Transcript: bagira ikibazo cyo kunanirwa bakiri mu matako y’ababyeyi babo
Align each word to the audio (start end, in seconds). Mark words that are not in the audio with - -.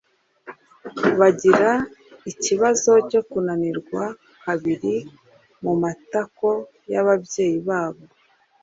bagira 1.19 1.69
ikibazo 2.31 2.91
cyo 3.09 3.21
kunanirwa 3.29 4.03
bakiri 4.45 4.95
mu 5.63 5.73
matako 5.81 6.49
y’ababyeyi 6.91 7.59
babo 7.67 8.03